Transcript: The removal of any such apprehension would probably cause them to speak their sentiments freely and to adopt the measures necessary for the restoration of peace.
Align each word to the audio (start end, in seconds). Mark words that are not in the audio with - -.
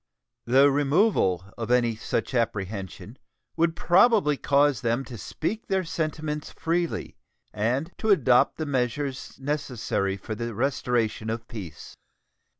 The 0.45 0.71
removal 0.71 1.45
of 1.59 1.69
any 1.69 1.95
such 1.95 2.33
apprehension 2.33 3.19
would 3.55 3.75
probably 3.75 4.35
cause 4.35 4.81
them 4.81 5.05
to 5.05 5.15
speak 5.15 5.67
their 5.67 5.83
sentiments 5.83 6.51
freely 6.51 7.17
and 7.53 7.91
to 7.99 8.09
adopt 8.09 8.57
the 8.57 8.65
measures 8.65 9.37
necessary 9.39 10.17
for 10.17 10.33
the 10.33 10.55
restoration 10.55 11.29
of 11.29 11.47
peace. 11.47 11.95